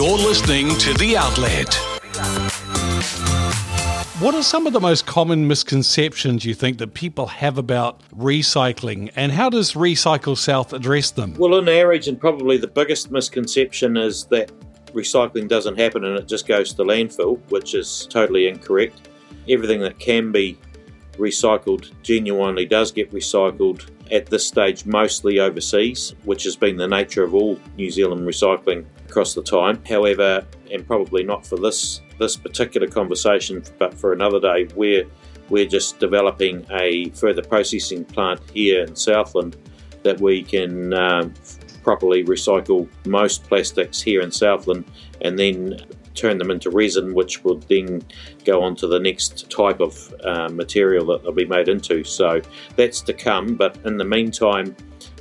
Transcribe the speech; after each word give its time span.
You're 0.00 0.16
listening 0.16 0.78
to 0.78 0.94
The 0.94 1.18
Outlet. 1.18 1.74
What 4.18 4.34
are 4.34 4.42
some 4.42 4.66
of 4.66 4.72
the 4.72 4.80
most 4.80 5.04
common 5.04 5.46
misconceptions 5.46 6.42
you 6.42 6.54
think 6.54 6.78
that 6.78 6.94
people 6.94 7.26
have 7.26 7.58
about 7.58 8.00
recycling, 8.16 9.10
and 9.14 9.30
how 9.30 9.50
does 9.50 9.74
Recycle 9.74 10.38
South 10.38 10.72
address 10.72 11.10
them? 11.10 11.34
Well, 11.34 11.58
in 11.58 11.68
our 11.68 11.88
region, 11.88 12.16
probably 12.16 12.56
the 12.56 12.66
biggest 12.66 13.10
misconception 13.10 13.98
is 13.98 14.24
that 14.30 14.50
recycling 14.94 15.48
doesn't 15.48 15.78
happen 15.78 16.06
and 16.06 16.18
it 16.18 16.26
just 16.26 16.48
goes 16.48 16.72
to 16.72 16.82
landfill, 16.82 17.38
which 17.50 17.74
is 17.74 18.06
totally 18.08 18.48
incorrect. 18.48 19.10
Everything 19.50 19.80
that 19.80 19.98
can 19.98 20.32
be 20.32 20.56
recycled 21.18 21.92
genuinely 22.02 22.64
does 22.64 22.90
get 22.90 23.12
recycled 23.12 23.90
at 24.10 24.24
this 24.24 24.46
stage, 24.46 24.86
mostly 24.86 25.40
overseas, 25.40 26.14
which 26.24 26.44
has 26.44 26.56
been 26.56 26.78
the 26.78 26.88
nature 26.88 27.22
of 27.22 27.34
all 27.34 27.58
New 27.76 27.90
Zealand 27.90 28.26
recycling 28.26 28.86
across 29.10 29.34
the 29.34 29.42
time. 29.42 29.82
However, 29.88 30.46
and 30.72 30.86
probably 30.86 31.22
not 31.22 31.46
for 31.46 31.56
this 31.56 32.00
this 32.18 32.36
particular 32.36 32.86
conversation, 32.86 33.62
but 33.78 33.92
for 33.94 34.12
another 34.12 34.40
day, 34.40 34.68
we're 34.74 35.04
we're 35.48 35.66
just 35.66 35.98
developing 35.98 36.64
a 36.70 37.10
further 37.10 37.42
processing 37.42 38.04
plant 38.04 38.40
here 38.54 38.82
in 38.84 38.94
Southland 38.94 39.56
that 40.04 40.20
we 40.20 40.42
can 40.42 40.94
um, 40.94 41.34
properly 41.82 42.24
recycle 42.24 42.88
most 43.04 43.44
plastics 43.44 44.00
here 44.00 44.22
in 44.22 44.30
Southland 44.30 44.84
and 45.22 45.38
then 45.38 45.76
turn 46.14 46.38
them 46.38 46.50
into 46.50 46.70
resin, 46.70 47.14
which 47.14 47.42
will 47.42 47.58
then 47.68 48.02
go 48.44 48.62
on 48.62 48.76
to 48.76 48.86
the 48.86 49.00
next 49.00 49.50
type 49.50 49.80
of 49.80 50.14
uh, 50.24 50.48
material 50.48 51.06
that 51.06 51.22
they'll 51.22 51.32
be 51.32 51.46
made 51.46 51.68
into. 51.68 52.04
So 52.04 52.40
that's 52.76 53.00
to 53.02 53.12
come, 53.12 53.56
but 53.56 53.76
in 53.84 53.96
the 53.96 54.04
meantime, 54.04 54.76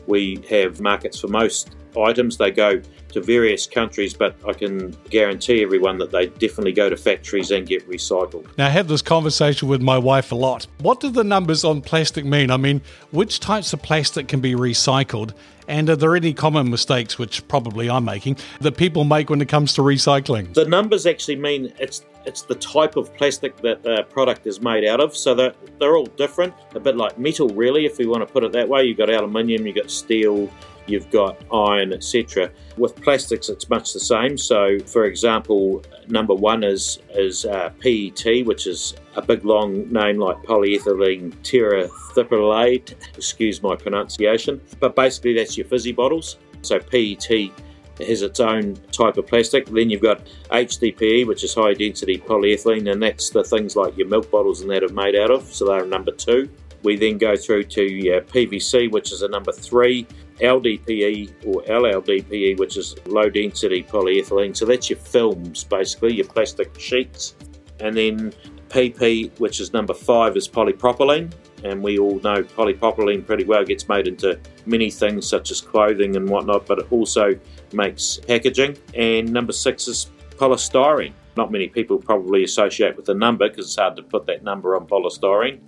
we 0.08 0.44
have 0.50 0.80
markets 0.80 1.20
for 1.20 1.28
most 1.28 1.76
items. 1.98 2.38
They 2.38 2.52
go 2.52 2.82
to 3.10 3.22
various 3.22 3.66
countries, 3.66 4.14
but 4.14 4.36
I 4.48 4.54
can 4.54 4.92
guarantee 5.10 5.64
everyone 5.64 5.98
that 5.98 6.12
they 6.12 6.28
definitely 6.28 6.74
go 6.74 6.90
to 6.90 6.98
factories 6.98 7.52
and 7.52 7.68
get 7.68 7.88
recycled. 7.90 8.48
Now, 8.58 8.68
I 8.68 8.70
have 8.70 8.88
this 8.88 9.02
conversation 9.02 9.68
with 9.68 9.82
my 9.82 9.98
wife 9.98 10.32
a 10.32 10.36
lot. 10.36 10.68
What 10.80 11.00
do 11.00 11.10
the 11.10 11.24
numbers 11.24 11.64
on 11.64 11.82
plastic 11.82 12.26
mean? 12.26 12.52
I 12.52 12.58
mean, 12.58 12.82
which 13.12 13.40
types 13.40 13.74
of 13.74 13.82
plastic 13.82 14.28
can 14.28 14.40
be 14.40 14.54
recycled? 14.54 15.34
And 15.68 15.88
are 15.90 15.96
there 15.96 16.16
any 16.16 16.34
common 16.34 16.72
mistakes, 16.72 17.20
which 17.20 17.48
probably 17.48 17.90
I'm 17.92 18.04
making, 18.04 18.38
that 18.60 18.76
people 18.76 19.04
make 19.04 19.30
when 19.30 19.40
it 19.40 19.50
comes 19.50 19.74
to 19.74 19.82
recycling? 19.82 20.52
The 20.56 20.66
numbers 20.66 21.06
actually 21.06 21.36
mean 21.36 21.72
it's 21.80 22.06
it's 22.26 22.42
the 22.42 22.56
type 22.56 22.96
of 22.96 23.14
plastic 23.16 23.56
that 23.58 23.82
the 23.82 24.04
product 24.10 24.46
is 24.46 24.62
made 24.62 24.86
out 24.86 25.00
of. 25.00 25.16
So 25.16 25.34
they're, 25.34 25.54
they're 25.80 25.96
all 25.96 26.06
different, 26.06 26.54
a 26.76 26.80
bit 26.80 26.98
like 26.98 27.18
metal, 27.18 27.48
really, 27.50 27.86
if 27.86 27.98
you 27.98 28.10
want 28.10 28.28
to 28.28 28.32
put 28.32 28.44
it 28.44 28.52
that 28.52 28.68
way. 28.68 28.84
You've 28.84 28.98
got 28.98 29.10
aluminium, 29.10 29.66
you've 29.66 29.78
got 29.78 29.90
steel, 29.90 30.50
you've 30.90 31.10
got 31.12 31.38
iron, 31.54 31.94
etc. 31.94 32.52
With 32.78 32.96
plastics, 33.02 33.50
it's 33.50 33.70
much 33.70 33.94
the 33.94 34.00
same. 34.00 34.38
So, 34.38 34.80
for 34.80 35.06
example, 35.06 35.84
number 36.08 36.34
one 36.34 36.64
is 36.64 37.00
is 37.12 37.46
uh, 37.46 37.72
PET, 37.80 38.46
which 38.46 38.68
is 38.68 38.96
a 39.16 39.22
big 39.22 39.46
long 39.46 39.92
name 39.92 40.18
like 40.18 40.38
polyethylene 40.44 41.34
terephthalate. 41.44 42.96
Excuse 43.16 43.62
my 43.62 43.76
pronunciation, 43.76 44.62
but 44.80 44.96
basically 44.96 45.36
that's 45.36 45.58
your 45.58 45.68
fizzy 45.68 45.92
bottles. 45.92 46.38
So 46.62 46.80
PET 46.80 47.52
has 48.00 48.22
its 48.22 48.40
own 48.40 48.76
type 48.92 49.18
of 49.18 49.28
plastic. 49.28 49.66
Then 49.68 49.90
you've 49.90 50.02
got 50.02 50.26
HDPE, 50.52 51.28
which 51.28 51.44
is 51.44 51.54
high 51.54 51.74
density 51.74 52.18
polyethylene, 52.18 52.92
and 52.92 53.02
that's 53.02 53.30
the 53.30 53.44
things 53.44 53.76
like 53.76 53.98
your 53.98 54.08
milk 54.08 54.32
bottles 54.32 54.62
and 54.62 54.70
that 54.72 54.84
are 54.84 54.90
made 54.90 55.16
out 55.16 55.32
of. 55.32 55.44
So 55.54 55.66
they're 55.66 55.86
number 55.86 56.12
two. 56.12 56.50
We 56.84 56.96
then 56.96 57.18
go 57.18 57.36
through 57.36 57.66
to 57.66 57.84
uh, 57.84 58.22
PVC, 58.22 58.90
which 58.92 59.12
is 59.12 59.22
a 59.22 59.28
number 59.28 59.52
three, 59.52 60.08
LDPE 60.42 61.46
or 61.46 61.62
LLDPE, 61.64 62.58
which 62.58 62.78
is 62.78 62.96
low 63.06 63.30
density 63.30 63.84
polyethylene. 63.84 64.56
So 64.56 64.66
that's 64.66 64.90
your 64.90 65.00
films, 65.00 65.64
basically, 65.64 66.16
your 66.16 66.28
plastic 66.28 66.80
sheets. 66.80 67.36
And 67.80 67.96
then 67.96 68.34
PP, 68.70 69.38
which 69.40 69.60
is 69.60 69.74
number 69.74 69.94
five, 69.94 70.38
is 70.38 70.48
polypropylene. 70.48 71.32
And 71.64 71.84
we 71.84 72.00
all 72.00 72.20
know 72.22 72.44
polypropylene 72.44 73.26
pretty 73.26 73.44
well 73.44 73.66
gets 73.66 73.90
made 73.90 74.08
into 74.08 74.40
many 74.66 74.90
things 74.90 75.28
such 75.28 75.52
as 75.52 75.60
clothing 75.60 76.16
and 76.16 76.30
whatnot, 76.30 76.66
but 76.66 76.80
it 76.80 76.92
also 76.92 77.38
makes 77.74 78.20
packaging. 78.28 78.78
And 78.94 79.32
number 79.32 79.52
six 79.52 79.88
is 79.88 80.10
polystyrene. 80.38 81.14
Not 81.36 81.52
many 81.52 81.68
people 81.68 81.98
probably 81.98 82.44
associate 82.44 82.96
with 82.96 83.06
the 83.06 83.14
number 83.14 83.50
because 83.50 83.66
it's 83.66 83.76
hard 83.76 83.96
to 83.98 84.04
put 84.04 84.26
that 84.28 84.44
number 84.44 84.76
on 84.76 84.88
polystyrene. 84.88 85.60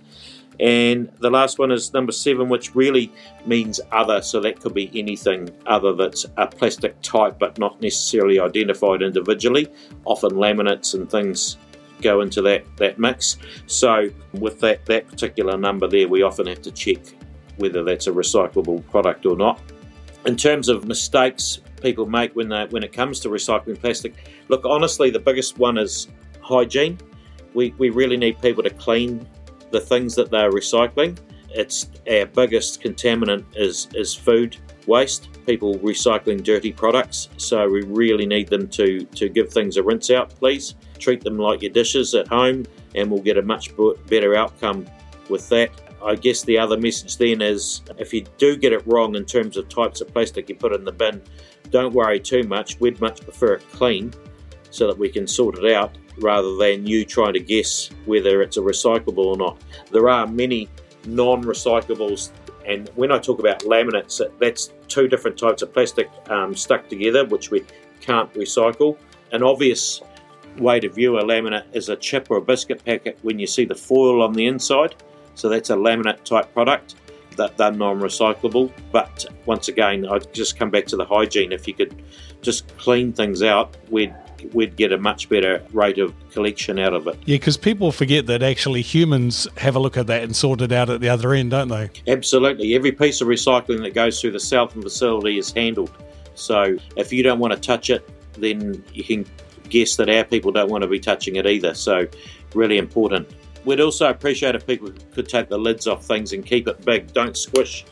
And 0.60 1.10
the 1.18 1.30
last 1.30 1.58
one 1.58 1.72
is 1.72 1.92
number 1.92 2.12
seven, 2.12 2.48
which 2.48 2.74
really 2.74 3.12
means 3.46 3.80
other. 3.90 4.22
So 4.22 4.40
that 4.40 4.60
could 4.60 4.74
be 4.74 4.90
anything 4.94 5.50
other 5.66 5.94
that's 5.94 6.26
a 6.36 6.46
plastic 6.46 7.00
type 7.02 7.38
but 7.38 7.58
not 7.58 7.80
necessarily 7.80 8.38
identified 8.38 9.02
individually. 9.02 9.68
Often 10.04 10.32
laminates 10.32 10.94
and 10.94 11.10
things 11.10 11.56
go 12.00 12.20
into 12.20 12.42
that, 12.42 12.64
that 12.76 12.98
mix. 12.98 13.38
So 13.66 14.10
with 14.34 14.60
that, 14.60 14.84
that 14.86 15.08
particular 15.08 15.56
number 15.56 15.88
there, 15.88 16.08
we 16.08 16.22
often 16.22 16.46
have 16.46 16.62
to 16.62 16.70
check 16.72 16.98
whether 17.56 17.82
that's 17.84 18.06
a 18.06 18.12
recyclable 18.12 18.86
product 18.90 19.24
or 19.26 19.36
not. 19.36 19.60
In 20.26 20.36
terms 20.36 20.68
of 20.68 20.86
mistakes 20.86 21.60
people 21.80 22.06
make 22.06 22.34
when 22.36 22.48
they, 22.48 22.66
when 22.66 22.82
it 22.82 22.92
comes 22.92 23.20
to 23.20 23.28
recycling 23.28 23.78
plastic, 23.78 24.14
look 24.48 24.64
honestly, 24.64 25.10
the 25.10 25.18
biggest 25.18 25.58
one 25.58 25.78
is 25.78 26.08
hygiene. 26.40 26.98
We, 27.54 27.74
we 27.78 27.90
really 27.90 28.16
need 28.16 28.40
people 28.40 28.62
to 28.62 28.70
clean 28.70 29.26
the 29.72 29.80
things 29.80 30.14
that 30.14 30.30
they're 30.30 30.52
recycling. 30.52 31.18
It's 31.50 31.90
our 32.10 32.26
biggest 32.26 32.80
contaminant 32.80 33.44
is, 33.56 33.88
is 33.94 34.14
food 34.14 34.56
waste, 34.86 35.28
people 35.46 35.74
recycling 35.78 36.42
dirty 36.42 36.72
products. 36.72 37.28
So 37.36 37.68
we 37.68 37.82
really 37.82 38.26
need 38.26 38.48
them 38.48 38.68
to, 38.68 39.04
to 39.04 39.28
give 39.28 39.52
things 39.52 39.76
a 39.76 39.82
rinse 39.82 40.10
out, 40.10 40.30
please. 40.30 40.74
Treat 40.98 41.22
them 41.22 41.38
like 41.38 41.62
your 41.62 41.72
dishes 41.72 42.14
at 42.14 42.28
home, 42.28 42.64
and 42.94 43.10
we'll 43.10 43.22
get 43.22 43.36
a 43.36 43.42
much 43.42 43.70
better 44.06 44.34
outcome 44.34 44.86
with 45.28 45.48
that. 45.50 45.70
I 46.04 46.16
guess 46.16 46.42
the 46.42 46.58
other 46.58 46.76
message 46.76 47.16
then 47.16 47.40
is 47.42 47.82
if 47.98 48.12
you 48.12 48.24
do 48.38 48.56
get 48.56 48.72
it 48.72 48.82
wrong 48.86 49.14
in 49.14 49.24
terms 49.24 49.56
of 49.56 49.68
types 49.68 50.00
of 50.00 50.12
plastic 50.12 50.48
you 50.48 50.56
put 50.56 50.72
in 50.72 50.84
the 50.84 50.92
bin, 50.92 51.22
don't 51.70 51.94
worry 51.94 52.18
too 52.18 52.42
much. 52.42 52.80
We'd 52.80 53.00
much 53.00 53.20
prefer 53.22 53.54
it 53.54 53.62
clean 53.72 54.12
so 54.72 54.86
that 54.86 54.98
we 54.98 55.08
can 55.08 55.26
sort 55.26 55.58
it 55.58 55.72
out 55.72 55.96
rather 56.18 56.56
than 56.56 56.86
you 56.86 57.04
trying 57.04 57.34
to 57.34 57.40
guess 57.40 57.90
whether 58.06 58.42
it's 58.42 58.56
a 58.56 58.60
recyclable 58.60 59.26
or 59.26 59.36
not. 59.36 59.60
There 59.92 60.08
are 60.08 60.26
many 60.26 60.68
non 61.06 61.44
recyclables, 61.44 62.30
and 62.66 62.88
when 62.94 63.12
I 63.12 63.18
talk 63.18 63.38
about 63.38 63.60
laminates, 63.60 64.20
that's 64.40 64.72
two 64.88 65.08
different 65.08 65.38
types 65.38 65.62
of 65.62 65.72
plastic 65.72 66.10
um, 66.28 66.54
stuck 66.54 66.88
together 66.88 67.24
which 67.24 67.50
we 67.50 67.64
can't 68.00 68.32
recycle. 68.34 68.96
An 69.32 69.42
obvious 69.42 70.02
way 70.58 70.80
to 70.80 70.88
view 70.88 71.18
a 71.18 71.22
laminate 71.22 71.64
is 71.72 71.88
a 71.88 71.96
chip 71.96 72.30
or 72.30 72.38
a 72.38 72.42
biscuit 72.42 72.84
packet 72.84 73.18
when 73.22 73.38
you 73.38 73.46
see 73.46 73.64
the 73.64 73.74
foil 73.74 74.22
on 74.22 74.32
the 74.32 74.46
inside. 74.46 74.94
So 75.34 75.48
that's 75.48 75.70
a 75.70 75.76
laminate 75.76 76.24
type 76.24 76.52
product 76.52 76.96
that 77.36 77.56
they're 77.56 77.72
non-recyclable. 77.72 78.70
But 78.90 79.24
once 79.46 79.68
again, 79.68 80.06
I'd 80.06 80.32
just 80.34 80.58
come 80.58 80.70
back 80.70 80.86
to 80.86 80.96
the 80.96 81.04
hygiene. 81.04 81.52
If 81.52 81.66
you 81.66 81.74
could 81.74 82.02
just 82.42 82.76
clean 82.76 83.12
things 83.12 83.42
out, 83.42 83.76
we'd 83.90 84.14
we'd 84.52 84.76
get 84.76 84.92
a 84.92 84.98
much 84.98 85.28
better 85.28 85.62
rate 85.72 85.98
of 85.98 86.14
collection 86.30 86.78
out 86.78 86.92
of 86.92 87.06
it. 87.06 87.16
Yeah, 87.24 87.36
because 87.36 87.56
people 87.56 87.92
forget 87.92 88.26
that 88.26 88.42
actually 88.42 88.82
humans 88.82 89.48
have 89.56 89.76
a 89.76 89.78
look 89.78 89.96
at 89.96 90.06
that 90.08 90.22
and 90.22 90.34
sort 90.34 90.60
it 90.60 90.72
out 90.72 90.90
at 90.90 91.00
the 91.00 91.08
other 91.08 91.32
end, 91.34 91.50
don't 91.50 91.68
they? 91.68 91.90
Absolutely. 92.06 92.74
Every 92.74 92.92
piece 92.92 93.20
of 93.20 93.28
recycling 93.28 93.82
that 93.82 93.94
goes 93.94 94.20
through 94.20 94.32
the 94.32 94.40
Southland 94.40 94.84
facility 94.84 95.38
is 95.38 95.52
handled. 95.52 95.92
So 96.34 96.76
if 96.96 97.12
you 97.12 97.22
don't 97.22 97.38
want 97.38 97.52
to 97.52 97.60
touch 97.60 97.90
it, 97.90 98.08
then 98.38 98.82
you 98.92 99.04
can 99.04 99.26
guess 99.68 99.96
that 99.96 100.08
our 100.08 100.24
people 100.24 100.52
don't 100.52 100.70
want 100.70 100.82
to 100.82 100.88
be 100.88 101.00
touching 101.00 101.36
it 101.36 101.46
either. 101.46 101.74
So 101.74 102.06
really 102.54 102.78
important. 102.78 103.28
We'd 103.64 103.80
also 103.80 104.10
appreciate 104.10 104.54
if 104.54 104.66
people 104.66 104.92
could 105.14 105.28
take 105.28 105.48
the 105.48 105.58
lids 105.58 105.86
off 105.86 106.04
things 106.04 106.32
and 106.32 106.44
keep 106.44 106.66
it 106.66 106.84
big. 106.84 107.12
Don't 107.12 107.36
squish, 107.36 107.84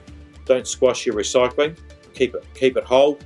don't 0.44 0.66
squash 0.66 1.06
your 1.06 1.14
recycling. 1.14 1.78
Keep 2.14 2.34
it 2.34 2.44
keep 2.54 2.76
it 2.76 2.84
whole 2.84 3.18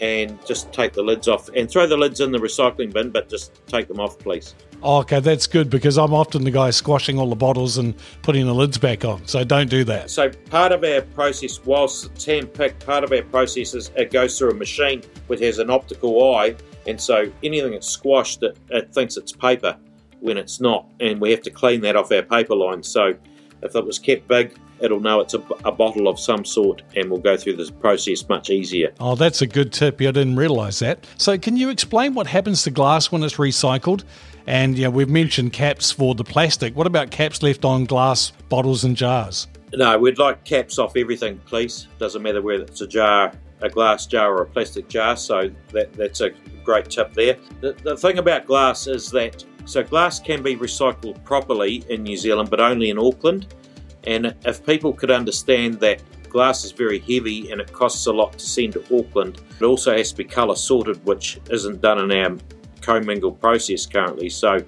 and 0.00 0.44
just 0.46 0.72
take 0.72 0.92
the 0.92 1.02
lids 1.02 1.28
off 1.28 1.48
and 1.54 1.70
throw 1.70 1.86
the 1.86 1.96
lids 1.96 2.20
in 2.20 2.32
the 2.32 2.38
recycling 2.38 2.92
bin, 2.92 3.10
but 3.10 3.28
just 3.28 3.64
take 3.66 3.86
them 3.88 4.00
off, 4.00 4.18
please. 4.18 4.54
Oh, 4.82 4.98
okay, 5.00 5.20
that's 5.20 5.46
good 5.46 5.68
because 5.68 5.98
I'm 5.98 6.14
often 6.14 6.42
the 6.42 6.50
guy 6.50 6.70
squashing 6.70 7.18
all 7.18 7.28
the 7.28 7.36
bottles 7.36 7.76
and 7.76 7.94
putting 8.22 8.46
the 8.46 8.54
lids 8.54 8.78
back 8.78 9.04
on. 9.04 9.26
So 9.26 9.44
don't 9.44 9.68
do 9.68 9.84
that. 9.84 10.10
So 10.10 10.30
part 10.50 10.72
of 10.72 10.82
our 10.84 11.02
process, 11.02 11.62
whilst 11.64 12.06
it's 12.06 12.24
hand 12.24 12.52
picked, 12.54 12.86
part 12.86 13.04
of 13.04 13.12
our 13.12 13.22
process 13.22 13.74
is 13.74 13.90
it 13.94 14.10
goes 14.10 14.38
through 14.38 14.52
a 14.52 14.54
machine 14.54 15.02
which 15.26 15.40
has 15.40 15.58
an 15.58 15.68
optical 15.68 16.34
eye, 16.34 16.56
and 16.86 16.98
so 16.98 17.30
anything 17.42 17.72
that's 17.72 17.88
squashed, 17.88 18.42
it, 18.42 18.56
it 18.70 18.92
thinks 18.94 19.18
it's 19.18 19.32
paper 19.32 19.76
when 20.20 20.38
it's 20.38 20.60
not, 20.60 20.86
and 21.00 21.20
we 21.20 21.30
have 21.30 21.42
to 21.42 21.50
clean 21.50 21.82
that 21.82 21.96
off 21.96 22.10
our 22.10 22.22
paper 22.22 22.54
line. 22.54 22.82
So 22.82 23.14
if 23.62 23.74
it 23.74 23.84
was 23.84 23.98
kept 23.98 24.26
big, 24.28 24.56
it'll 24.80 25.00
know 25.00 25.20
it's 25.20 25.34
a, 25.34 25.42
a, 25.64 25.72
bottle 25.72 26.08
of 26.08 26.18
some 26.18 26.44
sort 26.44 26.82
and 26.96 27.10
we'll 27.10 27.20
go 27.20 27.36
through 27.36 27.56
this 27.56 27.70
process 27.70 28.28
much 28.28 28.50
easier. 28.50 28.92
Oh, 28.98 29.14
that's 29.14 29.42
a 29.42 29.46
good 29.46 29.72
tip. 29.72 30.00
I 30.00 30.06
didn't 30.06 30.36
realise 30.36 30.78
that. 30.78 31.06
So, 31.18 31.38
can 31.38 31.56
you 31.56 31.68
explain 31.68 32.14
what 32.14 32.26
happens 32.26 32.62
to 32.64 32.70
glass 32.70 33.12
when 33.12 33.22
it's 33.22 33.36
recycled? 33.36 34.04
And 34.46 34.76
yeah, 34.76 34.88
we've 34.88 35.08
mentioned 35.08 35.52
caps 35.52 35.92
for 35.92 36.14
the 36.14 36.24
plastic. 36.24 36.74
What 36.74 36.86
about 36.86 37.10
caps 37.10 37.42
left 37.42 37.64
on 37.64 37.84
glass 37.84 38.32
bottles 38.48 38.84
and 38.84 38.96
jars? 38.96 39.46
No, 39.74 39.96
we'd 39.98 40.18
like 40.18 40.44
caps 40.44 40.78
off 40.78 40.96
everything, 40.96 41.38
please. 41.46 41.86
Doesn't 41.98 42.22
matter 42.22 42.42
whether 42.42 42.64
it's 42.64 42.80
a 42.80 42.86
jar, 42.86 43.32
a 43.60 43.68
glass 43.68 44.06
jar, 44.06 44.34
or 44.34 44.42
a 44.42 44.46
plastic 44.46 44.88
jar. 44.88 45.16
So 45.16 45.50
that 45.72 45.92
that's 45.92 46.20
a 46.20 46.30
great 46.64 46.90
tip 46.90 47.12
there. 47.14 47.36
The, 47.60 47.72
the 47.82 47.96
thing 47.96 48.18
about 48.18 48.46
glass 48.46 48.86
is 48.86 49.10
that 49.10 49.44
so 49.70 49.84
glass 49.84 50.18
can 50.18 50.42
be 50.42 50.56
recycled 50.56 51.22
properly 51.22 51.84
in 51.88 52.02
New 52.02 52.16
Zealand, 52.16 52.50
but 52.50 52.58
only 52.58 52.90
in 52.90 52.98
Auckland. 52.98 53.54
And 54.02 54.34
if 54.44 54.66
people 54.66 54.92
could 54.92 55.12
understand 55.12 55.74
that 55.78 56.02
glass 56.28 56.64
is 56.64 56.72
very 56.72 56.98
heavy 56.98 57.52
and 57.52 57.60
it 57.60 57.72
costs 57.72 58.06
a 58.06 58.12
lot 58.12 58.32
to 58.32 58.40
send 58.40 58.72
to 58.72 58.98
Auckland, 58.98 59.40
it 59.60 59.64
also 59.64 59.96
has 59.96 60.10
to 60.10 60.16
be 60.16 60.24
colour 60.24 60.56
sorted, 60.56 61.04
which 61.06 61.38
isn't 61.50 61.80
done 61.80 62.00
in 62.00 62.10
our 62.10 62.36
commingle 62.80 63.30
process 63.30 63.86
currently. 63.86 64.28
So 64.28 64.58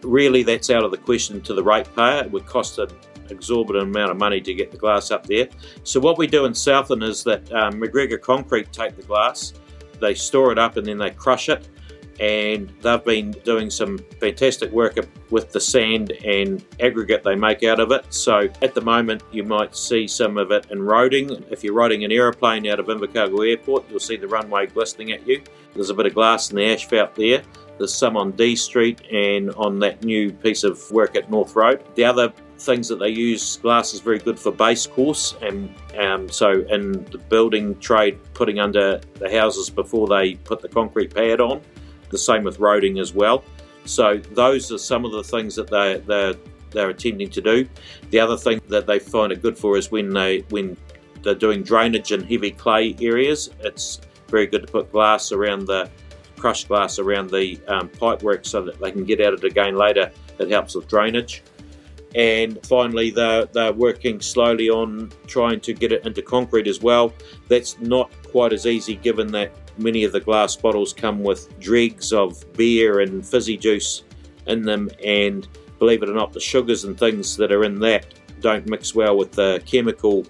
really 0.00 0.42
that's 0.44 0.70
out 0.70 0.82
of 0.82 0.92
the 0.92 0.96
question 0.96 1.42
to 1.42 1.52
the 1.52 1.62
ratepayer. 1.62 2.24
It 2.24 2.30
would 2.30 2.46
cost 2.46 2.78
an 2.78 2.88
exorbitant 3.28 3.94
amount 3.94 4.12
of 4.12 4.16
money 4.16 4.40
to 4.40 4.54
get 4.54 4.70
the 4.70 4.78
glass 4.78 5.10
up 5.10 5.26
there. 5.26 5.48
So 5.84 6.00
what 6.00 6.16
we 6.16 6.26
do 6.26 6.46
in 6.46 6.54
Southland 6.54 7.02
is 7.02 7.22
that 7.24 7.52
um, 7.52 7.74
McGregor 7.74 8.18
Concrete 8.18 8.72
take 8.72 8.96
the 8.96 9.02
glass, 9.02 9.52
they 10.00 10.14
store 10.14 10.52
it 10.52 10.58
up 10.58 10.78
and 10.78 10.86
then 10.86 10.96
they 10.96 11.10
crush 11.10 11.50
it 11.50 11.68
and 12.20 12.72
they've 12.82 13.04
been 13.04 13.30
doing 13.44 13.70
some 13.70 13.98
fantastic 14.20 14.70
work 14.72 14.98
with 15.30 15.52
the 15.52 15.60
sand 15.60 16.12
and 16.24 16.64
aggregate 16.80 17.22
they 17.22 17.34
make 17.34 17.62
out 17.62 17.80
of 17.80 17.92
it. 17.92 18.12
So 18.12 18.48
at 18.62 18.74
the 18.74 18.80
moment, 18.80 19.22
you 19.30 19.44
might 19.44 19.76
see 19.76 20.06
some 20.08 20.36
of 20.36 20.50
it 20.50 20.66
in 20.70 20.78
roading. 20.78 21.44
If 21.50 21.62
you're 21.62 21.74
riding 21.74 22.04
an 22.04 22.12
aeroplane 22.12 22.66
out 22.66 22.80
of 22.80 22.86
Invercargill 22.86 23.48
Airport, 23.48 23.84
you'll 23.88 24.00
see 24.00 24.16
the 24.16 24.28
runway 24.28 24.66
glistening 24.66 25.12
at 25.12 25.26
you. 25.26 25.42
There's 25.74 25.90
a 25.90 25.94
bit 25.94 26.06
of 26.06 26.14
glass 26.14 26.50
in 26.50 26.56
the 26.56 26.72
asphalt 26.72 27.14
there. 27.14 27.42
There's 27.78 27.94
some 27.94 28.16
on 28.16 28.32
D 28.32 28.56
Street 28.56 29.02
and 29.12 29.50
on 29.50 29.78
that 29.78 30.02
new 30.02 30.32
piece 30.32 30.64
of 30.64 30.90
work 30.90 31.14
at 31.14 31.30
North 31.30 31.54
Road. 31.54 31.84
The 31.94 32.04
other 32.04 32.32
things 32.58 32.88
that 32.88 32.98
they 32.98 33.10
use, 33.10 33.58
glass 33.58 33.94
is 33.94 34.00
very 34.00 34.18
good 34.18 34.36
for 34.36 34.50
base 34.50 34.84
course, 34.84 35.36
and 35.42 35.72
um, 35.96 36.28
so 36.28 36.50
in 36.70 37.04
the 37.04 37.18
building 37.28 37.78
trade, 37.78 38.18
putting 38.34 38.58
under 38.58 39.00
the 39.14 39.30
houses 39.30 39.70
before 39.70 40.08
they 40.08 40.34
put 40.34 40.60
the 40.60 40.68
concrete 40.68 41.14
pad 41.14 41.40
on 41.40 41.60
the 42.10 42.18
same 42.18 42.44
with 42.44 42.58
roading 42.58 43.00
as 43.00 43.12
well. 43.12 43.44
So 43.84 44.18
those 44.32 44.70
are 44.70 44.78
some 44.78 45.04
of 45.04 45.12
the 45.12 45.22
things 45.22 45.54
that 45.56 45.68
they 45.68 46.02
they're, 46.06 46.34
they're 46.70 46.92
to 46.92 47.40
do. 47.40 47.68
The 48.10 48.20
other 48.20 48.36
thing 48.36 48.60
that 48.68 48.86
they 48.86 48.98
find 48.98 49.32
it 49.32 49.40
good 49.40 49.56
for 49.56 49.76
is 49.76 49.90
when 49.90 50.10
they 50.10 50.40
when 50.50 50.76
they're 51.22 51.34
doing 51.34 51.62
drainage 51.62 52.12
in 52.12 52.22
heavy 52.22 52.50
clay 52.50 52.96
areas. 53.00 53.50
It's 53.60 54.00
very 54.28 54.46
good 54.46 54.66
to 54.66 54.72
put 54.72 54.92
glass 54.92 55.32
around 55.32 55.66
the 55.66 55.90
crushed 56.38 56.68
glass 56.68 56.98
around 56.98 57.30
the 57.30 57.60
um, 57.66 57.88
pipe 57.88 58.22
work 58.22 58.44
so 58.44 58.62
that 58.62 58.78
they 58.80 58.92
can 58.92 59.04
get 59.04 59.20
at 59.20 59.32
it 59.32 59.44
again 59.44 59.74
later. 59.74 60.10
It 60.38 60.50
helps 60.50 60.74
with 60.74 60.88
drainage. 60.88 61.42
And 62.14 62.64
finally, 62.64 63.10
they're, 63.10 63.46
they're 63.46 63.72
working 63.72 64.20
slowly 64.20 64.70
on 64.70 65.12
trying 65.26 65.60
to 65.60 65.74
get 65.74 65.92
it 65.92 66.06
into 66.06 66.22
concrete 66.22 66.66
as 66.66 66.80
well. 66.80 67.12
That's 67.48 67.78
not 67.80 68.10
quite 68.28 68.52
as 68.52 68.66
easy 68.66 68.96
given 68.96 69.30
that 69.32 69.52
Many 69.78 70.04
of 70.04 70.12
the 70.12 70.20
glass 70.20 70.56
bottles 70.56 70.92
come 70.92 71.22
with 71.22 71.58
dregs 71.60 72.12
of 72.12 72.44
beer 72.54 73.00
and 73.00 73.24
fizzy 73.24 73.56
juice 73.56 74.02
in 74.46 74.62
them, 74.62 74.90
and 75.04 75.46
believe 75.78 76.02
it 76.02 76.10
or 76.10 76.14
not, 76.14 76.32
the 76.32 76.40
sugars 76.40 76.84
and 76.84 76.98
things 76.98 77.36
that 77.36 77.52
are 77.52 77.64
in 77.64 77.78
that 77.80 78.06
don't 78.40 78.68
mix 78.68 78.94
well 78.94 79.16
with 79.16 79.32
the 79.32 79.62
chemical 79.66 80.26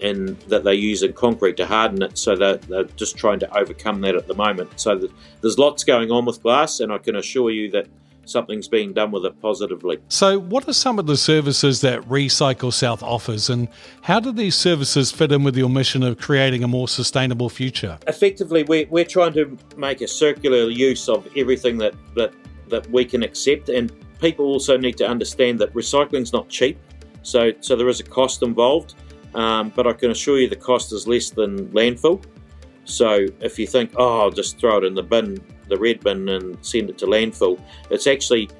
in, 0.00 0.36
that 0.48 0.64
they 0.64 0.74
use 0.74 1.02
in 1.02 1.12
concrete 1.12 1.56
to 1.56 1.66
harden 1.66 2.02
it. 2.02 2.16
So 2.16 2.34
they're, 2.34 2.56
they're 2.56 2.84
just 2.84 3.16
trying 3.16 3.38
to 3.40 3.58
overcome 3.58 4.00
that 4.02 4.14
at 4.14 4.26
the 4.26 4.34
moment. 4.34 4.80
So 4.80 5.08
there's 5.40 5.58
lots 5.58 5.84
going 5.84 6.10
on 6.10 6.24
with 6.24 6.42
glass, 6.42 6.80
and 6.80 6.92
I 6.92 6.98
can 6.98 7.16
assure 7.16 7.50
you 7.50 7.70
that 7.72 7.86
something's 8.30 8.68
being 8.68 8.92
done 8.92 9.10
with 9.10 9.24
it 9.24 9.40
positively. 9.40 9.98
So, 10.08 10.38
what 10.38 10.68
are 10.68 10.72
some 10.72 10.98
of 10.98 11.06
the 11.06 11.16
services 11.16 11.80
that 11.82 12.00
Recycle 12.02 12.72
South 12.72 13.02
offers, 13.02 13.50
and 13.50 13.68
how 14.02 14.20
do 14.20 14.32
these 14.32 14.56
services 14.56 15.10
fit 15.10 15.32
in 15.32 15.42
with 15.42 15.56
your 15.56 15.68
mission 15.68 16.02
of 16.02 16.18
creating 16.18 16.64
a 16.64 16.68
more 16.68 16.88
sustainable 16.88 17.48
future? 17.48 17.98
Effectively, 18.06 18.62
we're, 18.64 18.86
we're 18.90 19.04
trying 19.04 19.32
to 19.34 19.56
make 19.76 20.00
a 20.00 20.08
circular 20.08 20.70
use 20.70 21.08
of 21.08 21.28
everything 21.36 21.78
that, 21.78 21.94
that, 22.14 22.32
that 22.68 22.88
we 22.90 23.04
can 23.04 23.22
accept, 23.22 23.68
and 23.68 23.92
people 24.20 24.46
also 24.46 24.76
need 24.76 24.96
to 24.98 25.06
understand 25.06 25.58
that 25.58 25.72
recycling's 25.74 26.32
not 26.32 26.48
cheap, 26.48 26.78
so, 27.22 27.52
so 27.60 27.76
there 27.76 27.88
is 27.88 28.00
a 28.00 28.04
cost 28.04 28.42
involved. 28.42 28.94
Um, 29.34 29.72
but 29.76 29.86
I 29.86 29.92
can 29.92 30.10
assure 30.10 30.38
you 30.38 30.48
the 30.48 30.56
cost 30.56 30.92
is 30.92 31.06
less 31.06 31.30
than 31.30 31.68
landfill. 31.68 32.24
So 32.84 33.26
if 33.40 33.58
you 33.58 33.66
think, 33.66 33.92
oh, 33.96 34.22
I'll 34.22 34.30
just 34.30 34.58
throw 34.58 34.78
it 34.78 34.84
in 34.84 34.94
the 34.94 35.02
bin, 35.02 35.40
the 35.70 35.78
red 35.78 36.00
bin 36.00 36.28
and 36.28 36.58
send 36.64 36.90
it 36.90 36.98
to 36.98 37.06
landfill. 37.06 37.60
It's 37.90 38.06
actually 38.06 38.50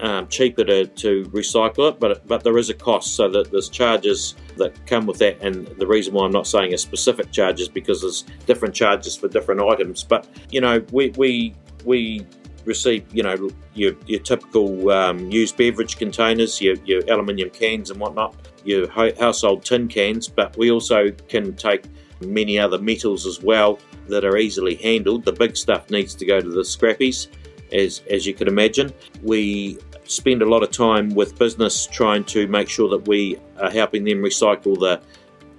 um, 0.00 0.28
cheaper 0.28 0.64
to, 0.64 0.86
to 0.86 1.24
recycle 1.26 1.90
it, 1.90 2.00
but 2.00 2.26
but 2.26 2.44
there 2.44 2.58
is 2.58 2.70
a 2.70 2.74
cost. 2.74 3.14
So 3.16 3.28
that 3.30 3.50
there's 3.50 3.68
charges 3.68 4.34
that 4.56 4.74
come 4.86 5.06
with 5.06 5.18
that, 5.18 5.40
and 5.40 5.66
the 5.66 5.86
reason 5.86 6.14
why 6.14 6.24
I'm 6.24 6.32
not 6.32 6.46
saying 6.46 6.74
a 6.74 6.78
specific 6.78 7.32
charge 7.32 7.60
is 7.60 7.68
because 7.68 8.00
there's 8.00 8.22
different 8.46 8.74
charges 8.74 9.16
for 9.16 9.28
different 9.28 9.60
items. 9.60 10.04
But 10.04 10.26
you 10.50 10.60
know, 10.60 10.84
we 10.92 11.10
we 11.16 11.54
we 11.84 12.26
receive 12.64 13.04
you 13.12 13.22
know 13.22 13.50
your, 13.74 13.94
your 14.06 14.20
typical 14.20 14.90
um, 14.90 15.30
used 15.30 15.56
beverage 15.56 15.96
containers, 15.96 16.60
your, 16.60 16.76
your 16.84 17.00
aluminium 17.10 17.50
cans 17.50 17.90
and 17.90 17.98
whatnot, 18.00 18.34
your 18.64 18.88
household 18.90 19.64
tin 19.64 19.88
cans, 19.88 20.28
but 20.28 20.56
we 20.56 20.70
also 20.70 21.10
can 21.28 21.54
take 21.56 21.84
many 22.20 22.58
other 22.58 22.78
metals 22.78 23.26
as 23.26 23.42
well 23.42 23.78
that 24.08 24.24
are 24.24 24.36
easily 24.36 24.74
handled. 24.76 25.24
The 25.24 25.32
big 25.32 25.56
stuff 25.56 25.90
needs 25.90 26.14
to 26.16 26.24
go 26.24 26.40
to 26.40 26.48
the 26.48 26.62
scrappies, 26.62 27.28
as, 27.72 28.02
as 28.10 28.26
you 28.26 28.34
can 28.34 28.48
imagine. 28.48 28.92
We 29.22 29.78
spend 30.04 30.42
a 30.42 30.46
lot 30.46 30.62
of 30.62 30.70
time 30.70 31.14
with 31.14 31.38
business 31.38 31.86
trying 31.86 32.24
to 32.24 32.46
make 32.48 32.68
sure 32.68 32.88
that 32.88 33.06
we 33.06 33.38
are 33.60 33.70
helping 33.70 34.04
them 34.04 34.18
recycle 34.18 34.78
the 34.78 35.00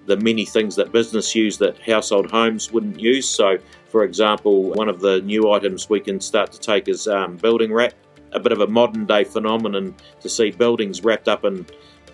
the 0.06 0.18
many 0.18 0.44
things 0.44 0.75
that 0.75 0.92
business 0.92 1.36
use 1.36 1.56
that 1.60 1.78
household 1.78 2.31
homes 2.31 2.72
wouldn't 2.72 3.00
use. 3.00 3.30
So, 3.30 3.60
for 3.90 4.04
example, 4.04 4.63
one 4.72 4.90
of 4.90 5.01
the 5.01 5.22
new 5.22 5.51
items 5.51 5.88
we 5.88 6.00
can 6.00 6.19
start 6.19 6.51
to 6.51 6.60
take 6.60 6.88
is 6.88 7.07
um, 7.07 7.38
building 7.38 7.72
wrap, 7.72 7.94
a 8.31 8.40
bit 8.40 8.51
of 8.51 8.62
a 8.62 8.66
modern 8.68 9.06
day 9.06 9.24
phenomenon 9.24 9.96
to 10.22 10.28
see 10.28 10.50
buildings 10.50 11.04
wrapped 11.04 11.28
up 11.28 11.46
in 11.46 11.63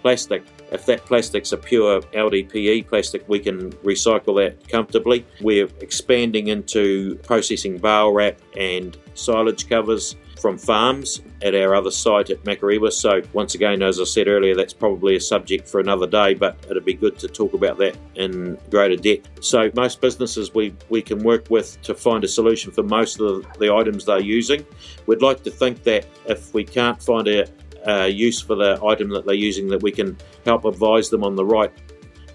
plastic 0.06 0.44
if 0.72 0.86
that 0.88 1.06
plastic's 1.06 1.54
a 1.54 1.58
pure 1.58 2.02
LDPE 2.02 2.88
plastic, 2.88 3.28
we 3.30 3.40
can 3.40 3.72
recycle 3.84 4.36
that 4.44 4.68
comfortably. 4.68 5.26
We're 5.42 5.70
expanding 5.80 6.48
into 6.48 7.16
processing 7.24 7.78
bale 7.78 8.12
wrap 8.12 8.40
and 8.58 8.98
silage 9.14 9.70
covers 9.70 10.16
from 10.42 10.58
farms 10.58 11.22
at 11.42 11.56
our 11.56 11.74
other 11.74 11.92
site 11.92 12.30
at 12.30 12.44
Makarewa. 12.44 12.92
So, 12.92 13.22
once 13.34 13.56
again, 13.56 13.82
as 13.82 14.00
I 14.00 14.04
said 14.04 14.28
earlier, 14.28 14.54
that's 14.54 14.74
probably 14.74 15.16
a 15.16 15.20
subject 15.20 15.68
for 15.68 15.80
another 15.80 16.08
day, 16.08 16.34
but 16.34 16.58
it'd 16.70 16.84
be 16.84 16.94
good 16.94 17.18
to 17.20 17.28
talk 17.28 17.54
about 17.54 17.78
that 17.78 17.96
in 18.16 18.58
greater 18.70 18.98
depth. 18.98 19.44
So, 19.44 19.72
most 19.76 20.02
businesses 20.02 20.54
we, 20.54 20.76
we 20.90 21.02
can 21.02 21.24
work 21.24 21.50
with 21.50 21.82
to 21.84 21.96
find 21.96 22.24
a 22.24 22.28
solution 22.28 22.72
for 22.72 22.84
most 22.84 23.22
of 23.22 23.46
the 23.60 23.74
items 23.74 24.06
they're 24.06 24.20
using. 24.20 24.66
We'd 25.06 25.22
like 25.22 25.42
to 25.44 25.52
think 25.52 25.84
that 25.84 26.06
if 26.26 26.54
we 26.54 26.64
can't 26.64 27.02
find 27.02 27.28
a, 27.28 27.48
uh, 27.88 28.04
use 28.04 28.42
for 28.42 28.56
the 28.56 28.80
item 28.84 29.10
that 29.10 29.26
they're 29.26 29.36
using 29.36 29.68
that 29.68 29.82
we 29.82 29.92
can 29.92 30.18
help 30.46 30.66
advise 30.66 31.10
them 31.10 31.24
on 31.24 31.36
the 31.36 31.46
right 31.46 31.72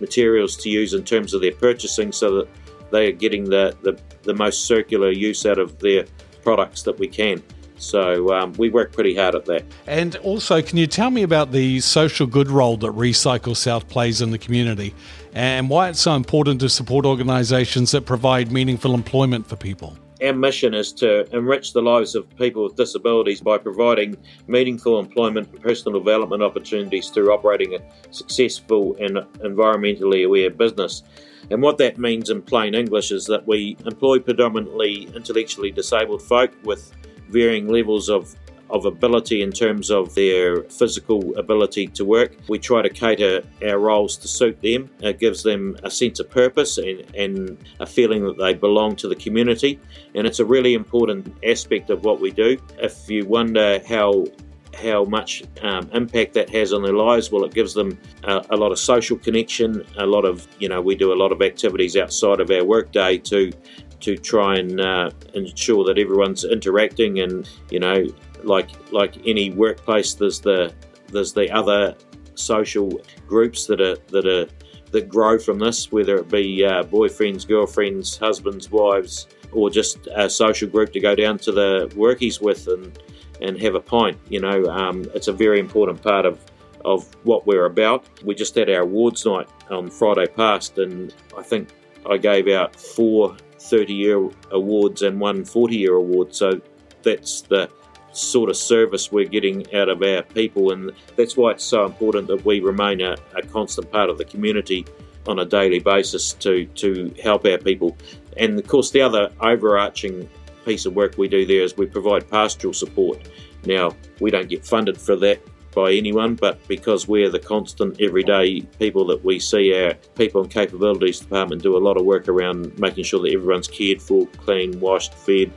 materials 0.01 0.57
to 0.57 0.71
use 0.71 0.95
in 0.95 1.05
terms 1.05 1.35
of 1.35 1.41
their 1.41 1.53
purchasing 1.53 2.13
so 2.13 2.37
that 2.37 2.49
they 2.91 3.09
are 3.09 3.13
getting 3.13 3.45
the, 3.45 3.77
the, 3.83 3.99
the 4.23 4.35
most 4.35 4.65
circular 4.65 5.11
use 5.11 5.47
out 5.47 5.59
of 5.59 5.79
their 5.79 6.05
products 6.43 6.83
that 6.83 6.99
we 6.99 7.07
can. 7.07 7.43
So 7.81 8.35
um, 8.35 8.53
we 8.55 8.69
work 8.69 8.93
pretty 8.93 9.17
hard 9.17 9.35
at 9.35 9.47
that. 9.47 9.65
And 9.87 10.17
also, 10.17 10.61
can 10.61 10.77
you 10.77 10.87
tell 10.87 11.11
me 11.11 11.23
about 11.23 11.51
the 11.51 11.81
social 11.81 12.27
good 12.27 12.51
role 12.51 12.77
that 12.77 12.93
Recycle 12.93 13.57
South 13.57 13.89
plays 13.89 14.21
in 14.21 14.31
the 14.31 14.39
community 14.39 14.95
and 15.33 15.71
why 15.71 15.89
it's 15.89 16.01
so 16.01 16.15
important 16.15 16.61
to 16.61 16.69
support 16.69 17.07
organisations 17.07 17.93
that 17.93 18.05
provide 18.05 18.53
meaningful 18.53 18.95
employment 18.95 19.47
for 19.47 19.57
people? 19.57 19.97
Our 20.23 20.35
mission 20.35 20.75
is 20.75 20.93
to 20.95 21.25
enrich 21.35 21.73
the 21.73 21.81
lives 21.81 22.15
of 22.15 22.29
people 22.37 22.65
with 22.65 22.77
disabilities 22.77 23.41
by 23.41 23.57
providing 23.57 24.19
meaningful 24.49 24.99
employment 24.99 25.49
and 25.51 25.63
personal 25.63 25.99
development 25.99 26.43
opportunities 26.43 27.09
through 27.09 27.33
operating 27.33 27.75
a 27.75 27.81
successful 28.11 28.97
and 29.01 29.17
environmentally 29.43 30.27
aware 30.27 30.51
business. 30.51 31.05
And 31.51 31.63
what 31.63 31.79
that 31.79 31.99
means 31.99 32.29
in 32.29 32.43
plain 32.43 32.75
English 32.75 33.13
is 33.13 33.25
that 33.27 33.47
we 33.47 33.79
employ 33.87 34.19
predominantly 34.19 35.09
intellectually 35.15 35.71
disabled 35.71 36.23
folk 36.23 36.53
with 36.65 36.93
varying 37.31 37.69
levels 37.69 38.11
of 38.11 38.35
of 38.71 38.85
ability 38.85 39.43
in 39.43 39.53
terms 39.53 39.91
of 39.91 40.15
their 40.15 40.63
physical 40.65 41.37
ability 41.37 41.89
to 41.89 42.05
work. 42.05 42.37
We 42.49 42.59
try 42.59 42.83
to 42.83 42.89
cater 42.89 43.43
our 43.65 43.79
roles 43.79 44.17
to 44.19 44.29
suit 44.29 44.61
them. 44.63 44.91
It 45.01 45.19
gives 45.19 45.43
them 45.43 45.77
a 45.83 45.91
sense 45.91 46.21
of 46.21 46.31
purpose 46.31 46.79
and, 46.79 47.05
and 47.15 47.59
a 47.81 47.87
feeling 47.87 48.25
that 48.25 48.39
they 48.39 48.55
belong 48.55 48.97
to 48.97 49.09
the 49.09 49.17
community. 49.17 49.81
And 50.15 50.27
it's 50.27 50.41
a 50.41 50.45
really 50.45 50.75
important 50.75 51.35
aspect 51.45 51.91
of 51.91 52.05
what 52.05 52.21
we 52.21 52.31
do. 52.31 52.59
If 52.79 53.09
you 53.09 53.27
wonder 53.27 53.81
how 53.87 54.27
how 54.75 55.05
much 55.05 55.43
um, 55.63 55.91
impact 55.93 56.35
that 56.35 56.49
has 56.51 56.73
on 56.73 56.83
their 56.83 56.95
lives. 56.95 57.31
Well, 57.31 57.45
it 57.45 57.53
gives 57.53 57.75
them 57.75 57.99
a, 58.25 58.45
a, 58.51 58.57
lot 58.57 58.73
of 58.73 58.79
social 58.79 59.17
connection. 59.19 59.85
A 59.97 60.07
lot 60.07 60.25
of 60.25 60.47
you 60.59 60.69
know, 60.69 60.81
we 60.81 60.95
do 60.95 61.13
a 61.13 61.15
lot 61.15 61.33
of 61.33 61.43
activities 61.43 61.97
outside 61.97 62.41
of 62.41 62.51
our 62.51 62.65
workday 62.65 63.19
to 63.19 63.53
to 64.01 64.17
try 64.17 64.57
and 64.57 64.81
uh, 64.81 65.11
ensure 65.35 65.85
that 65.85 65.99
everyone's 65.99 66.45
interacting 66.45 67.21
and 67.21 67.49
you 67.71 67.79
know 67.79 68.07
like 68.45 68.71
like 68.93 69.17
any 69.27 69.51
workplace, 69.51 70.15
there's 70.15 70.41
the 70.41 70.73
there's 71.09 71.33
the 71.33 71.51
other 71.51 71.97
social 72.35 73.01
groups 73.27 73.67
that 73.67 73.81
are 73.81 73.97
that 74.09 74.27
are 74.27 74.49
that 74.91 75.09
grow 75.09 75.39
from 75.39 75.59
this, 75.59 75.93
whether 75.93 76.17
it 76.17 76.29
be 76.29 76.65
uh, 76.65 76.83
boyfriends, 76.85 77.47
girlfriends, 77.47 78.17
husbands, 78.17 78.71
wives, 78.71 79.29
or 79.53 79.71
just 79.71 80.09
a 80.15 80.29
social 80.29 80.69
group 80.69 80.93
to 80.93 81.01
go 81.01 81.15
down 81.15 81.39
to 81.39 81.53
the 81.53 81.89
workies 81.95 82.41
with 82.41 82.67
and 82.69 82.99
and 83.41 83.61
have 83.61 83.75
a 83.75 83.81
pint. 83.81 84.19
You 84.29 84.41
know, 84.41 84.65
um, 84.67 85.05
it's 85.15 85.29
a 85.29 85.33
very 85.33 85.61
important 85.61 86.03
part 86.03 86.27
of 86.27 86.41
of 86.85 87.05
what 87.25 87.47
we're 87.47 87.67
about. 87.67 88.07
We 88.25 88.35
just 88.35 88.55
had 88.55 88.71
our 88.71 88.83
awards 88.83 89.25
night 89.27 89.49
on 89.71 89.91
Friday 89.91 90.27
past, 90.27 90.79
and 90.79 91.15
I 91.37 91.43
think 91.43 91.69
I 92.09 92.17
gave 92.17 92.49
out 92.49 92.75
four 92.75 93.37
30 93.61 93.95
year 93.95 94.29
awards 94.51 95.03
and 95.03 95.21
one 95.21 95.45
40 95.45 95.77
year 95.77 95.95
award. 95.95 96.35
So 96.35 96.61
that's 97.03 97.43
the 97.43 97.71
sort 98.13 98.51
of 98.51 98.57
service 98.57 99.13
we're 99.13 99.29
getting 99.29 99.73
out 99.75 99.89
of 99.89 100.03
our 100.03 100.23
people, 100.23 100.73
and 100.73 100.91
that's 101.17 101.37
why 101.37 101.53
it's 101.53 101.65
so 101.65 101.85
important 101.85 102.27
that 102.27 102.45
we 102.45 102.61
remain 102.61 103.01
a, 103.01 103.17
a 103.37 103.43
constant 103.43 103.91
part 103.93 104.11
of 104.11 104.19
the 104.19 104.25
community 104.25 104.85
on 105.29 105.39
a 105.39 105.45
daily 105.45 105.79
basis 105.79 106.33
to, 106.33 106.67
to 106.67 107.15
help 107.23 107.45
our 107.47 107.59
people. 107.59 107.97
And 108.37 108.59
of 108.59 108.67
course, 108.67 108.91
the 108.91 109.03
other 109.03 109.31
overarching 109.41 110.29
piece 110.65 110.87
of 110.87 110.95
work 110.95 111.19
we 111.19 111.29
do 111.29 111.47
there 111.47 111.63
is 111.63 111.77
we 111.77 111.87
provide 111.87 112.29
pastoral 112.29 112.75
support. 112.75 113.29
Now, 113.65 113.95
we 114.19 114.31
don't 114.31 114.49
get 114.49 114.65
funded 114.65 115.01
for 115.01 115.17
that 115.17 115.41
by 115.75 115.93
anyone, 115.93 116.35
but 116.35 116.67
because 116.69 117.07
we're 117.07 117.31
the 117.31 117.39
constant 117.39 118.01
everyday 118.01 118.61
people 118.79 119.07
that 119.07 119.25
we 119.25 119.39
see, 119.39 119.75
our 119.75 119.95
people 120.15 120.43
and 120.43 120.51
capabilities 120.51 121.21
department 121.21 121.63
do 121.63 121.77
a 121.77 121.79
lot 121.79 121.97
of 121.97 122.05
work 122.05 122.29
around 122.29 122.79
making 122.79 123.05
sure 123.05 123.21
that 123.23 123.33
everyone's 123.33 123.69
cared 123.69 124.03
for, 124.03 124.27
clean, 124.39 124.79
washed, 124.81 125.15
fed, 125.15 125.53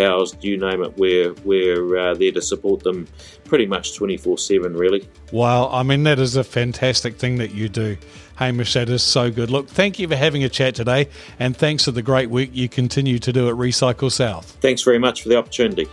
housed, 0.00 0.42
you 0.42 0.56
name 0.56 0.82
it. 0.82 0.96
We're 0.96 1.32
we're 1.44 1.98
uh, 1.98 2.14
there 2.14 2.32
to 2.32 2.42
support 2.42 2.82
them 2.82 3.06
pretty 3.44 3.66
much 3.66 3.96
twenty 3.96 4.16
four 4.16 4.38
seven, 4.38 4.74
really. 4.74 5.08
Wow, 5.32 5.68
I 5.70 5.82
mean 5.82 6.02
that 6.04 6.18
is 6.18 6.36
a 6.36 6.44
fantastic 6.44 7.16
thing 7.16 7.36
that 7.38 7.52
you 7.52 7.68
do. 7.68 7.96
Hamish, 8.36 8.72
that 8.72 8.88
is 8.88 9.02
so 9.02 9.30
good. 9.30 9.50
Look, 9.50 9.68
thank 9.68 9.98
you 9.98 10.08
for 10.08 10.16
having 10.16 10.44
a 10.44 10.48
chat 10.48 10.74
today, 10.74 11.08
and 11.38 11.54
thanks 11.54 11.84
for 11.84 11.90
the 11.90 12.02
great 12.02 12.30
work 12.30 12.48
you 12.52 12.70
continue 12.70 13.18
to 13.18 13.32
do 13.32 13.48
at 13.50 13.54
Recycle 13.54 14.10
South. 14.10 14.56
Thanks 14.62 14.82
very 14.82 14.98
much 14.98 15.22
for 15.22 15.28
the 15.28 15.36
opportunity. 15.36 15.86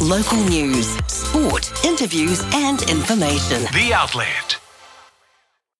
Local 0.00 0.38
news, 0.44 0.86
sport, 1.12 1.84
interviews, 1.84 2.42
and 2.54 2.80
information. 2.88 3.62
The 3.72 3.92
Outlet. 3.92 4.59